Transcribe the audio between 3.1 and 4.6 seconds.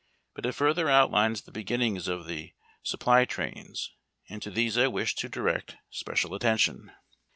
Trains, and to